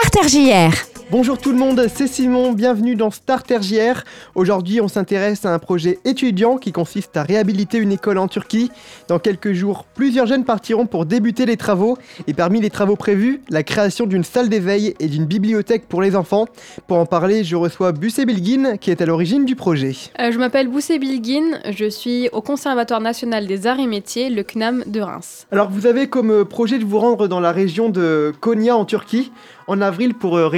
Starter 0.00 0.28
JR. 0.28 0.87
Bonjour 1.10 1.38
tout 1.38 1.52
le 1.52 1.56
monde, 1.56 1.86
c'est 1.88 2.06
Simon, 2.06 2.52
bienvenue 2.52 2.94
dans 2.94 3.10
Starter 3.10 3.62
JR. 3.62 4.02
Aujourd'hui, 4.34 4.82
on 4.82 4.88
s'intéresse 4.88 5.46
à 5.46 5.54
un 5.54 5.58
projet 5.58 5.98
étudiant 6.04 6.58
qui 6.58 6.70
consiste 6.70 7.16
à 7.16 7.22
réhabiliter 7.22 7.78
une 7.78 7.92
école 7.92 8.18
en 8.18 8.28
Turquie. 8.28 8.70
Dans 9.08 9.18
quelques 9.18 9.54
jours, 9.54 9.86
plusieurs 9.94 10.26
jeunes 10.26 10.44
partiront 10.44 10.84
pour 10.84 11.06
débuter 11.06 11.46
les 11.46 11.56
travaux. 11.56 11.96
Et 12.26 12.34
parmi 12.34 12.60
les 12.60 12.68
travaux 12.68 12.94
prévus, 12.94 13.40
la 13.48 13.62
création 13.62 14.04
d'une 14.04 14.22
salle 14.22 14.50
d'éveil 14.50 14.94
et 15.00 15.06
d'une 15.06 15.24
bibliothèque 15.24 15.88
pour 15.88 16.02
les 16.02 16.14
enfants. 16.14 16.44
Pour 16.86 16.98
en 16.98 17.06
parler, 17.06 17.42
je 17.42 17.56
reçois 17.56 17.92
Bussé 17.92 18.26
Bilgin, 18.26 18.76
qui 18.76 18.90
est 18.90 19.00
à 19.00 19.06
l'origine 19.06 19.46
du 19.46 19.56
projet. 19.56 19.96
Euh, 20.20 20.30
je 20.30 20.38
m'appelle 20.38 20.68
Boussé 20.68 20.98
Bilgin, 20.98 21.58
je 21.70 21.88
suis 21.88 22.28
au 22.32 22.42
Conservatoire 22.42 23.00
national 23.00 23.46
des 23.46 23.66
arts 23.66 23.80
et 23.80 23.86
métiers, 23.86 24.28
le 24.28 24.42
CNAM 24.42 24.84
de 24.86 25.00
Reims. 25.00 25.46
Alors, 25.52 25.70
vous 25.70 25.86
avez 25.86 26.08
comme 26.08 26.44
projet 26.44 26.78
de 26.78 26.84
vous 26.84 26.98
rendre 26.98 27.28
dans 27.28 27.40
la 27.40 27.52
région 27.52 27.88
de 27.88 28.34
Konya 28.40 28.76
en 28.76 28.84
Turquie 28.84 29.32
en 29.68 29.82
avril 29.82 30.14
pour 30.14 30.36
euh, 30.36 30.48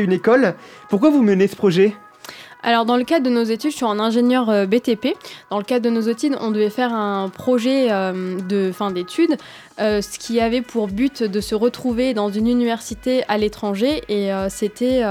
une 0.00 0.12
école. 0.12 0.54
Pourquoi 0.88 1.10
vous 1.10 1.22
menez 1.22 1.48
ce 1.48 1.56
projet? 1.56 1.94
Alors 2.64 2.84
dans 2.84 2.96
le 2.96 3.02
cadre 3.02 3.26
de 3.26 3.30
nos 3.30 3.42
études, 3.42 3.72
je 3.72 3.76
suis 3.76 3.84
en 3.84 3.98
ingénieur 3.98 4.48
euh, 4.48 4.66
BTP. 4.66 5.16
Dans 5.50 5.58
le 5.58 5.64
cadre 5.64 5.84
de 5.84 5.90
nos 5.90 6.02
études, 6.02 6.36
on 6.40 6.52
devait 6.52 6.70
faire 6.70 6.92
un 6.92 7.28
projet 7.28 7.90
euh, 7.90 8.40
de 8.40 8.70
fin 8.70 8.92
d'études, 8.92 9.36
ce 9.78 10.18
qui 10.18 10.40
avait 10.40 10.62
pour 10.62 10.86
but 10.86 11.24
de 11.24 11.40
se 11.40 11.56
retrouver 11.56 12.14
dans 12.14 12.30
une 12.30 12.46
université 12.46 13.24
à 13.26 13.36
l'étranger 13.36 14.02
et 14.08 14.30
c'était 14.48 15.02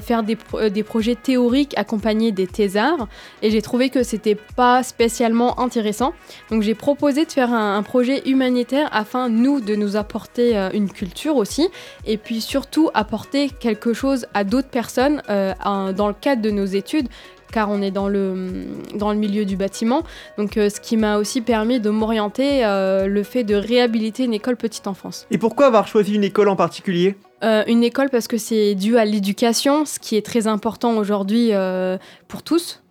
faire 0.00 0.22
des, 0.22 0.36
euh, 0.54 0.70
des, 0.70 0.82
projets 0.82 1.14
théoriques 1.14 1.74
accompagnés 1.76 2.32
des 2.32 2.46
thésards 2.46 3.08
et 3.42 3.50
j'ai 3.50 3.62
trouvé 3.62 3.90
que 3.90 4.02
c'était 4.02 4.36
pas 4.56 4.82
spécialement 4.82 5.60
intéressant. 5.60 6.14
Donc 6.50 6.62
j'ai 6.62 6.74
proposé 6.74 7.24
de 7.24 7.32
faire 7.32 7.52
un, 7.52 7.82
projet 7.82 8.22
humanitaire 8.28 8.88
afin 8.92 9.28
nous 9.28 9.60
de 9.60 9.74
nous 9.74 9.96
apporter 9.96 10.56
euh, 10.56 10.70
une 10.72 10.90
culture 10.90 11.36
aussi 11.36 11.68
et 12.06 12.16
puis 12.16 12.40
surtout 12.40 12.90
apporter 12.94 13.50
quelque 13.50 13.92
chose 13.92 14.26
à 14.34 14.44
d'autres 14.44 14.68
personnes 14.68 15.22
euh, 15.28 15.52
dans 15.92 16.08
le 16.08 16.14
cadre 16.14 16.42
de 16.42 16.50
nos 16.50 16.64
études 16.64 17.08
car 17.52 17.70
on 17.70 17.82
est 17.82 17.90
dans 17.90 18.08
le, 18.08 18.64
dans 18.96 19.12
le 19.12 19.18
milieu 19.18 19.44
du 19.44 19.56
bâtiment. 19.56 20.02
Donc 20.38 20.54
ce 20.54 20.80
qui 20.80 20.96
m'a 20.96 21.18
aussi 21.18 21.40
permis 21.40 21.80
de 21.80 21.90
m'orienter 21.90 22.62
le 22.64 23.22
fait 23.22 23.44
de 23.44 23.54
réhabiliter 23.54 24.24
une 24.24 24.34
école 24.34 24.56
petite 24.56 24.86
enfance. 24.86 25.26
Et 25.30 25.38
pourquoi 25.38 25.66
avoir 25.66 25.86
choisi 25.86 26.14
une 26.14 26.24
école 26.24 26.48
en 26.48 26.56
particulier? 26.56 27.16
Euh, 27.42 27.64
une 27.66 27.82
école 27.82 28.08
parce 28.08 28.28
que 28.28 28.36
c'est 28.36 28.74
dû 28.74 28.96
à 28.98 29.04
l'éducation, 29.04 29.84
ce 29.84 29.98
qui 29.98 30.16
est 30.16 30.24
très 30.24 30.46
important 30.46 30.96
aujourd'hui 30.96 31.48
euh, 31.52 31.98
pour 32.28 32.42
tous 32.42 32.81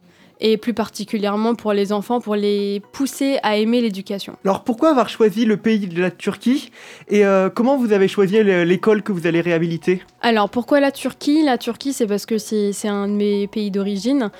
et 0.41 0.57
plus 0.57 0.73
particulièrement 0.73 1.55
pour 1.55 1.71
les 1.71 1.93
enfants, 1.93 2.19
pour 2.19 2.35
les 2.35 2.81
pousser 2.91 3.37
à 3.43 3.57
aimer 3.57 3.79
l'éducation. 3.79 4.35
Alors 4.43 4.63
pourquoi 4.63 4.89
avoir 4.89 5.07
choisi 5.07 5.45
le 5.45 5.57
pays 5.57 5.87
de 5.87 6.01
la 6.01 6.11
Turquie 6.11 6.71
et 7.07 7.25
euh, 7.25 7.49
comment 7.49 7.77
vous 7.77 7.93
avez 7.93 8.07
choisi 8.07 8.43
l'école 8.43 9.03
que 9.03 9.11
vous 9.11 9.27
allez 9.27 9.41
réhabiliter? 9.41 10.03
Alors 10.21 10.49
pourquoi 10.49 10.79
la 10.79 10.91
Turquie? 10.91 11.43
La 11.43 11.57
Turquie 11.57 11.93
c'est 11.93 12.07
parce 12.07 12.25
que 12.25 12.37
c'est 12.37 12.87
un 12.87 13.07
de 13.07 13.13
mes 13.13 13.47
pays 13.47 13.71
d'origine. 13.71 14.31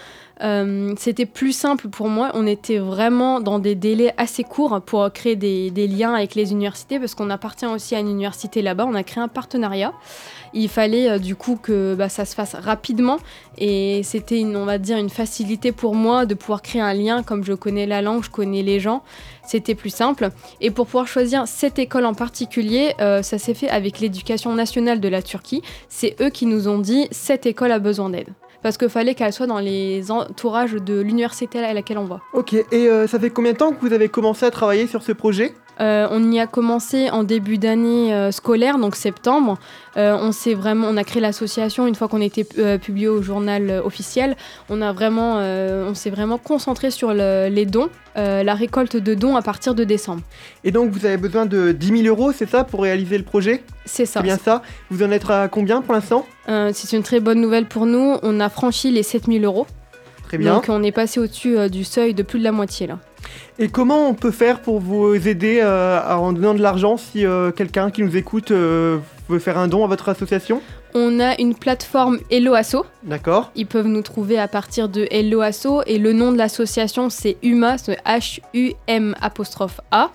Euh, 0.43 0.93
c'était 0.97 1.25
plus 1.25 1.51
simple 1.51 1.87
pour 1.89 2.09
moi. 2.09 2.31
On 2.33 2.47
était 2.47 2.77
vraiment 2.77 3.39
dans 3.39 3.59
des 3.59 3.75
délais 3.75 4.13
assez 4.17 4.43
courts 4.43 4.81
pour 4.81 5.11
créer 5.11 5.35
des, 5.35 5.87
liens 5.87 6.13
avec 6.13 6.35
les 6.35 6.51
universités 6.51 6.99
parce 6.99 7.15
qu'on 7.15 7.29
appartient 7.29 7.65
aussi 7.65 7.95
à 7.95 7.99
une 7.99 8.09
université 8.09 8.61
là-bas. 8.61 8.85
On 8.87 8.95
a 8.95 9.03
créé 9.03 9.23
un 9.23 9.27
partenariat. 9.27 9.93
Il 10.53 10.67
fallait 10.67 11.09
euh, 11.09 11.19
du 11.19 11.35
coup 11.35 11.57
que 11.61 11.95
bah, 11.95 12.09
ça 12.09 12.25
se 12.25 12.35
fasse 12.35 12.55
rapidement 12.55 13.17
et 13.57 14.01
c'était, 14.03 14.43
on 14.43 14.65
va 14.65 14.77
dire, 14.77 14.97
une 14.97 15.09
facilité 15.09 15.71
pour 15.71 15.95
moi 15.95 16.25
de 16.25 16.33
pouvoir 16.33 16.61
créer 16.61 16.81
un 16.81 16.93
lien. 16.93 17.23
Comme 17.23 17.43
je 17.43 17.53
connais 17.53 17.85
la 17.85 18.01
langue, 18.01 18.23
je 18.23 18.29
connais 18.29 18.63
les 18.63 18.79
gens, 18.79 19.03
c'était 19.45 19.75
plus 19.75 19.89
simple. 19.89 20.29
Et 20.59 20.71
pour 20.71 20.85
pouvoir 20.87 21.07
choisir 21.07 21.47
cette 21.47 21.79
école 21.79 22.05
en 22.05 22.13
particulier, 22.13 22.93
euh, 22.99 23.21
ça 23.21 23.37
s'est 23.37 23.53
fait 23.53 23.69
avec 23.69 23.99
l'éducation 23.99 24.53
nationale 24.53 24.99
de 24.99 25.07
la 25.07 25.21
Turquie. 25.21 25.61
C'est 25.89 26.15
eux 26.21 26.29
qui 26.29 26.45
nous 26.45 26.67
ont 26.67 26.79
dit 26.79 27.07
cette 27.11 27.45
école 27.45 27.71
a 27.71 27.79
besoin 27.79 28.09
d'aide 28.09 28.29
parce 28.63 28.77
qu'il 28.77 28.89
fallait 28.89 29.15
qu'elle 29.15 29.33
soit 29.33 29.47
dans 29.47 29.59
les 29.59 30.11
entourages 30.11 30.73
de 30.73 30.99
l'université 30.99 31.59
à 31.59 31.73
laquelle 31.73 31.97
on 31.97 32.05
va. 32.05 32.21
Ok, 32.33 32.53
et 32.53 32.65
euh, 32.73 33.07
ça 33.07 33.19
fait 33.19 33.29
combien 33.29 33.53
de 33.53 33.57
temps 33.57 33.71
que 33.71 33.81
vous 33.81 33.93
avez 33.93 34.09
commencé 34.09 34.45
à 34.45 34.51
travailler 34.51 34.87
sur 34.87 35.03
ce 35.03 35.11
projet? 35.11 35.53
Euh, 35.81 36.07
on 36.11 36.31
y 36.31 36.39
a 36.39 36.47
commencé 36.47 37.09
en 37.09 37.23
début 37.23 37.57
d'année 37.57 38.13
euh, 38.13 38.31
scolaire, 38.31 38.77
donc 38.77 38.95
septembre. 38.95 39.57
on 39.95 40.31
s'est 40.31 40.53
vraiment, 40.53 40.87
on 40.87 40.95
a 40.95 41.03
créé 41.03 41.21
l'association 41.21 41.87
une 41.87 41.95
fois 41.95 42.07
qu'on 42.07 42.21
était 42.21 42.45
publié 42.79 43.07
au 43.07 43.21
journal 43.21 43.81
officiel. 43.83 44.37
On 44.69 44.81
a 44.81 44.93
vraiment, 44.93 45.37
on 45.37 45.93
s'est 45.93 46.09
vraiment 46.09 46.37
concentré 46.37 46.91
sur 46.91 47.13
les 47.13 47.65
dons, 47.65 47.89
la 48.15 48.53
récolte 48.53 48.95
de 48.95 49.13
dons 49.15 49.35
à 49.35 49.41
partir 49.41 49.75
de 49.75 49.83
décembre. 49.83 50.21
Et 50.63 50.71
donc 50.71 50.91
vous 50.91 51.05
avez 51.05 51.17
besoin 51.17 51.45
de 51.45 51.73
10 51.73 52.03
000 52.03 52.07
euros, 52.07 52.31
c'est 52.31 52.49
ça, 52.49 52.63
pour 52.63 52.83
réaliser 52.83 53.17
le 53.17 53.25
projet? 53.25 53.63
C'est 53.83 54.05
ça. 54.05 54.21
C'est 54.21 54.23
bien 54.23 54.37
ça. 54.37 54.61
Vous 54.89 55.03
en 55.03 55.11
êtes 55.11 55.29
à 55.29 55.49
combien 55.49 55.81
pour 55.81 55.93
l'instant? 55.93 56.25
C'est 56.47 56.93
une 56.93 57.03
très 57.03 57.19
bonne 57.19 57.41
nouvelle 57.41 57.65
pour 57.65 57.85
nous. 57.85 58.15
On 58.23 58.39
a 58.39 58.49
franchi 58.49 58.91
les 58.91 59.03
7 59.03 59.25
000 59.25 59.43
euros. 59.43 59.67
Très 60.23 60.37
bien. 60.37 60.53
Donc 60.53 60.65
on 60.69 60.83
est 60.83 60.93
passé 60.93 61.19
au-dessus 61.19 61.69
du 61.69 61.83
seuil 61.83 62.13
de 62.13 62.23
plus 62.23 62.39
de 62.39 62.45
la 62.45 62.53
moitié 62.53 62.87
là. 62.87 62.99
Et 63.59 63.69
comment 63.69 64.07
on 64.07 64.13
peut 64.13 64.31
faire 64.31 64.61
pour 64.61 64.79
vous 64.79 65.13
aider 65.13 65.59
euh, 65.61 65.99
en 66.15 66.33
donnant 66.33 66.53
de 66.53 66.61
l'argent 66.61 66.97
si 66.97 67.25
euh, 67.25 67.51
quelqu'un 67.51 67.91
qui 67.91 68.01
nous 68.01 68.17
écoute 68.17 68.51
euh, 68.51 68.97
veut 69.29 69.39
faire 69.39 69.57
un 69.57 69.67
don 69.67 69.83
à 69.83 69.87
votre 69.87 70.09
association? 70.09 70.61
On 70.93 71.19
a 71.19 71.39
une 71.39 71.55
plateforme 71.55 72.19
Hello 72.29 72.53
Asso. 72.53 72.85
D'accord. 73.03 73.51
Ils 73.55 73.67
peuvent 73.67 73.87
nous 73.87 74.01
trouver 74.01 74.37
à 74.37 74.47
partir 74.47 74.89
de 74.89 75.07
Hello 75.09 75.41
Asso 75.41 75.83
et 75.85 75.99
le 75.99 76.11
nom 76.11 76.31
de 76.31 76.37
l'association 76.37 77.09
c'est 77.09 77.37
UMA, 77.43 77.77
c'est 77.77 77.99
H-U-M 78.05 79.15
apostrophe 79.21 79.79
A. 79.91 80.09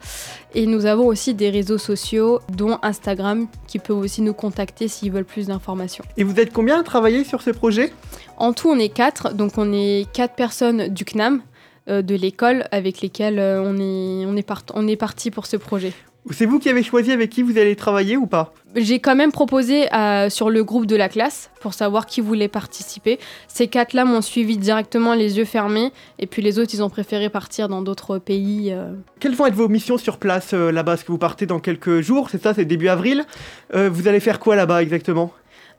Et 0.55 0.67
nous 0.67 0.87
avons 0.87 1.07
aussi 1.07 1.35
des 1.35 1.51
réseaux 1.51 1.79
sociaux, 1.79 2.41
dont 2.51 2.79
Instagram, 2.83 3.47
qui 3.67 3.79
peuvent 3.79 3.99
aussi 3.99 4.23
nous 4.23 4.33
contacter 4.33 4.89
s'ils 4.89 5.13
veulent 5.13 5.25
plus 5.25 5.49
d'informations. 5.49 6.05
Et 6.17 6.25
vous 6.25 6.41
êtes 6.41 6.53
combien 6.53 6.81
à 6.81 6.83
travailler 6.83 7.25
sur 7.25 7.43
ce 7.43 7.51
projet? 7.51 7.93
En 8.39 8.55
tout, 8.55 8.71
on 8.71 8.79
est 8.79 8.89
quatre, 8.89 9.35
donc 9.35 9.53
on 9.59 9.73
est 9.73 10.11
quatre 10.13 10.35
personnes 10.35 10.89
du 10.89 11.05
CNAM. 11.05 11.43
Euh, 11.89 12.03
de 12.03 12.17
l'école 12.17 12.65
avec 12.73 13.01
lesquels 13.01 13.39
euh, 13.39 13.63
on 13.63 13.77
est, 13.77 14.27
on, 14.27 14.37
est 14.37 14.73
on 14.75 14.89
est 14.89 14.97
parti 14.97 15.31
pour 15.31 15.47
ce 15.47 15.57
projet. 15.57 15.93
C'est 16.33 16.45
vous 16.45 16.59
qui 16.59 16.69
avez 16.69 16.83
choisi 16.83 17.13
avec 17.13 17.31
qui 17.31 17.43
vous 17.43 17.59
allez 17.59 17.77
travailler 17.77 18.17
ou 18.17 18.27
pas? 18.27 18.53
J'ai 18.75 18.99
quand 18.99 19.15
même 19.15 19.31
proposé 19.31 19.95
euh, 19.95 20.29
sur 20.29 20.51
le 20.51 20.65
groupe 20.65 20.87
de 20.87 20.97
la 20.97 21.09
classe 21.09 21.49
pour 21.61 21.75
savoir 21.75 22.07
qui 22.07 22.21
voulait 22.21 22.49
participer. 22.49 23.21
Ces 23.47 23.69
quatre-là 23.69 24.05
m'ont 24.05 24.21
suivi 24.21 24.57
directement 24.57 25.15
les 25.15 25.39
yeux 25.39 25.45
fermés 25.45 25.93
et 26.19 26.27
puis 26.27 26.43
les 26.43 26.59
autres, 26.59 26.73
ils 26.75 26.83
ont 26.83 26.91
préféré 26.91 27.31
partir 27.31 27.69
dans 27.69 27.83
d'autres 27.83 28.19
pays. 28.19 28.75
Quelles 29.21 29.37
vont 29.37 29.47
être 29.47 29.55
vos 29.55 29.69
missions 29.69 29.97
sur 29.97 30.19
place 30.19 30.55
là-bas? 30.55 30.95
Est-ce 30.95 31.05
que 31.05 31.13
vous 31.13 31.19
partez 31.19 31.47
dans 31.47 31.61
quelques 31.61 32.01
jours? 32.01 32.31
C'est 32.31 32.43
ça, 32.43 32.53
c'est 32.53 32.65
début 32.65 32.89
avril. 32.89 33.25
vous 33.73 34.09
allez 34.09 34.19
faire 34.19 34.41
quoi 34.41 34.57
là-bas 34.57 34.83
exactement? 34.83 35.33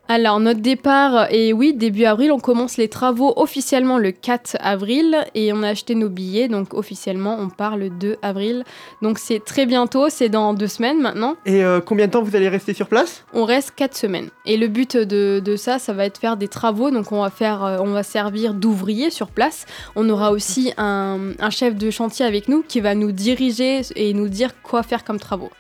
Alors, 0.10 0.40
notre 0.40 0.62
départ 0.62 1.28
est 1.32 1.52
oui, 1.52 1.74
début 1.74 2.06
avril. 2.06 2.32
On 2.32 2.40
commence 2.40 2.78
les 2.78 2.88
travaux 2.88 3.34
officiellement 3.36 3.98
le 3.98 4.12
4 4.12 4.56
avril 4.62 5.18
et 5.36 5.52
on 5.52 5.64
a 5.64 5.70
acheté 5.70 5.96
nos 5.96 6.08
billets. 6.08 6.48
Donc, 6.48 6.74
officiellement, 6.74 7.38
on 7.38 7.50
part 7.50 7.76
le 7.76 7.90
2 7.90 8.16
avril. 8.22 8.64
Donc, 9.02 9.20
c'est 9.20 9.44
très 9.44 9.66
bientôt, 9.66 10.08
c'est 10.10 10.30
dans 10.30 10.54
deux 10.54 10.68
semaines 10.68 11.02
maintenant. 11.02 11.36
Et 11.46 11.62
euh, 11.62 11.82
combien 11.82 12.08
de 12.08 12.12
temps 12.14 12.24
vous 12.24 12.38
allez 12.38 12.48
rester 12.48 12.74
sur 12.74 12.88
place? 12.88 13.26
On 13.34 13.44
reste 13.44 13.74
quatre 13.76 13.98
semaines. 13.98 14.30
Et 14.46 14.56
le 14.56 14.70
but 14.70 14.96
de, 14.96 15.56
ça, 15.58 15.78
ça 15.78 15.92
va 15.92 16.06
être 16.06 16.20
faire 16.20 16.38
des 16.38 16.48
travaux. 16.48 16.90
Donc, 16.90 17.12
on 17.12 17.22
va, 17.22 17.30
faire, 17.30 17.66
euh, 17.66 17.78
on 17.82 17.92
va 17.92 18.04
servir 18.04 18.54
d'ouvrier 18.54 19.10
sur 19.10 19.28
place. 19.28 19.66
On 19.98 20.10
aura 20.10 20.32
aussi 20.32 20.72
un, 20.78 21.32
un 21.38 21.50
chef 21.50 21.76
de 21.76 21.92
chantier 21.92 22.26
avec 22.26 22.48
nous 22.48 22.64
qui 22.66 22.80
va 22.80 22.96
nous 22.96 23.12
diriger 23.12 23.82
et 23.98 24.14
nous 24.14 24.30
dire 24.30 24.62
quoi 24.62 24.84
faire 24.84 25.04
comme 25.04 25.20
travaux. 25.20 25.52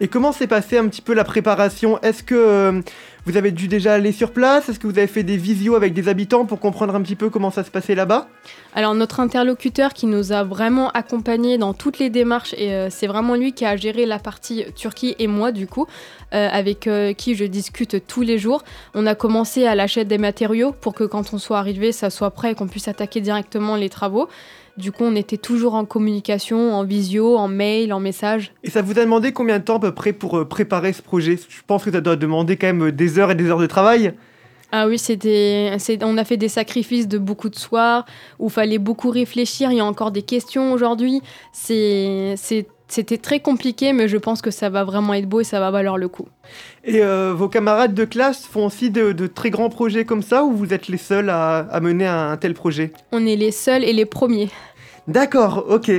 Et 0.00 0.08
comment 0.08 0.32
s'est 0.32 0.46
passée 0.46 0.78
un 0.78 0.88
petit 0.88 1.02
peu 1.02 1.14
la 1.14 1.24
préparation? 1.24 2.00
Est-ce 2.02 2.22
que 2.22 2.34
euh, 2.34 2.80
vous 3.28 3.36
avez 3.36 3.50
dû 3.50 3.68
déjà 3.68 3.92
aller 3.92 4.12
sur 4.12 4.32
place 4.32 4.70
Est-ce 4.70 4.78
que 4.78 4.86
vous 4.86 4.96
avez 4.96 5.06
fait 5.06 5.22
des 5.22 5.36
visios 5.36 5.74
avec 5.74 5.92
des 5.92 6.08
habitants 6.08 6.46
pour 6.46 6.60
comprendre 6.60 6.94
un 6.94 7.02
petit 7.02 7.14
peu 7.14 7.28
comment 7.28 7.50
ça 7.50 7.62
se 7.62 7.70
passait 7.70 7.94
là-bas? 7.94 8.26
Alors 8.74 8.94
notre 8.94 9.20
interlocuteur 9.20 9.92
qui 9.92 10.06
nous 10.06 10.32
a 10.32 10.44
vraiment 10.44 10.88
accompagnés 10.92 11.58
dans 11.58 11.74
toutes 11.74 11.98
les 11.98 12.08
démarches, 12.08 12.54
et 12.56 12.72
euh, 12.72 12.88
c'est 12.88 13.06
vraiment 13.06 13.34
lui 13.34 13.52
qui 13.52 13.66
a 13.66 13.76
géré 13.76 14.06
la 14.06 14.18
partie 14.18 14.64
Turquie 14.74 15.14
et 15.18 15.26
moi 15.26 15.52
du 15.52 15.66
coup, 15.66 15.86
euh, 16.32 16.48
avec 16.50 16.88
qui 17.18 17.34
je 17.34 17.44
discute 17.44 18.06
tous 18.06 18.22
les 18.22 18.38
jours. 18.38 18.64
On 18.94 19.04
a 19.06 19.14
commencé 19.14 19.66
à 19.66 19.74
l'achat 19.74 20.04
des 20.04 20.18
matériaux 20.18 20.72
pour 20.72 20.94
que 20.94 21.04
quand 21.04 21.34
on 21.34 21.38
soit 21.38 21.58
arrivé, 21.58 21.92
ça 21.92 22.08
soit 22.08 22.30
prêt 22.30 22.52
et 22.52 22.54
qu'on 22.54 22.66
puisse 22.66 22.88
attaquer 22.88 23.20
directement 23.20 23.76
les 23.76 23.90
travaux. 23.90 24.28
Du 24.78 24.92
coup, 24.92 25.02
on 25.02 25.16
était 25.16 25.36
toujours 25.36 25.74
en 25.74 25.84
communication, 25.84 26.72
en 26.72 26.84
visio, 26.84 27.36
en 27.36 27.48
mail, 27.48 27.92
en 27.92 27.98
message. 27.98 28.52
Et 28.62 28.70
ça 28.70 28.80
vous 28.80 28.96
a 28.96 29.02
demandé 29.02 29.32
combien 29.32 29.58
de 29.58 29.64
temps 29.64 29.76
à 29.76 29.80
peu 29.80 29.92
près 29.92 30.12
pour 30.12 30.38
euh, 30.38 30.44
préparer 30.44 30.92
ce 30.92 31.02
projet? 31.02 31.36
Je 31.48 31.62
pense 31.66 31.82
que 31.84 31.90
ça 31.90 32.00
doit 32.00 32.14
demander 32.14 32.56
quand 32.56 32.68
même 32.68 32.86
euh, 32.86 32.92
des 32.92 33.18
heures 33.18 33.32
et 33.32 33.34
des 33.34 33.46
heures 33.46 33.58
de 33.58 33.66
travail. 33.66 34.14
Ah 34.70 34.86
oui, 34.86 34.98
c'était, 34.98 35.76
on 36.02 36.16
a 36.16 36.24
fait 36.24 36.36
des 36.36 36.48
sacrifices 36.48 37.08
de 37.08 37.18
beaucoup 37.18 37.48
de 37.48 37.56
soirs 37.56 38.04
où 38.38 38.46
il 38.46 38.52
fallait 38.52 38.78
beaucoup 38.78 39.10
réfléchir. 39.10 39.72
Il 39.72 39.78
y 39.78 39.80
a 39.80 39.84
encore 39.84 40.12
des 40.12 40.22
questions 40.22 40.72
aujourd'hui. 40.72 41.22
C'est, 41.52 42.36
c'était 42.88 43.18
très 43.18 43.40
compliqué, 43.40 43.92
mais 43.92 44.08
je 44.08 44.16
pense 44.16 44.42
que 44.42 44.50
ça 44.50 44.70
va 44.70 44.84
vraiment 44.84 45.14
être 45.14 45.28
beau 45.28 45.40
et 45.40 45.44
ça 45.44 45.60
va 45.60 45.70
valoir 45.70 45.98
le 45.98 46.08
coup. 46.08 46.26
Et 46.84 47.02
euh, 47.02 47.34
vos 47.34 47.48
camarades 47.48 47.94
de 47.94 48.04
classe 48.04 48.46
font 48.46 48.66
aussi 48.66 48.90
de, 48.90 49.26
très 49.26 49.50
grands 49.50 49.68
projets 49.68 50.04
comme 50.04 50.22
ça 50.22 50.44
ou 50.44 50.52
vous 50.52 50.72
êtes 50.72 50.88
les 50.88 50.96
seuls 50.96 51.30
à, 51.30 51.58
à 51.58 51.80
mener 51.80 52.06
un, 52.06 52.36
tel 52.36 52.54
projet? 52.54 52.92
On 53.12 53.26
est 53.26 53.36
les 53.36 53.52
seuls 53.52 53.84
et 53.84 53.92
les 53.92 54.06
premiers. 54.06 54.48
D'accord, 55.06 55.64
ok. 55.68 55.90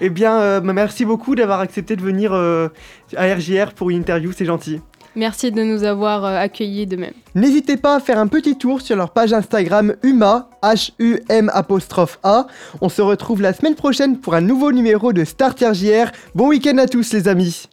Eh 0.00 0.10
bien, 0.10 0.40
euh, 0.40 0.60
merci 0.60 1.04
beaucoup 1.04 1.36
d'avoir 1.36 1.60
accepté 1.60 1.94
de 1.94 2.02
venir 2.02 2.32
euh, 2.32 2.68
à 3.16 3.32
RJR 3.32 3.72
pour 3.74 3.90
une 3.90 3.98
interview, 3.98 4.32
c'est 4.36 4.44
gentil. 4.44 4.80
Merci 5.16 5.50
de 5.50 5.62
nous 5.62 5.82
avoir 5.82 6.24
accueillis 6.24 6.86
de 6.86 6.96
même. 6.96 7.14
N'hésitez 7.34 7.76
pas 7.76 7.96
à 7.96 8.00
faire 8.00 8.18
un 8.18 8.26
petit 8.26 8.56
tour 8.56 8.82
sur 8.82 8.96
leur 8.96 9.10
page 9.10 9.32
Instagram 9.32 9.94
Huma, 10.02 10.50
H-U-M 10.62 11.50
apostrophe 11.54 12.18
A. 12.22 12.46
On 12.80 12.88
se 12.88 13.00
retrouve 13.00 13.40
la 13.40 13.54
semaine 13.54 13.74
prochaine 13.74 14.18
pour 14.18 14.34
un 14.34 14.42
nouveau 14.42 14.72
numéro 14.72 15.12
de 15.12 15.24
Starter 15.24 15.72
JR. 15.72 16.12
Bon 16.34 16.48
week-end 16.48 16.78
à 16.78 16.86
tous 16.86 17.12
les 17.14 17.28
amis 17.28 17.66